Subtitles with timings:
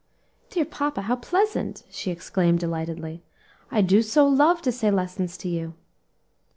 [0.49, 3.21] "Dear papa, how pleasant!" she exclaimed delightedly;
[3.69, 5.75] "I do so love to say lessons to you."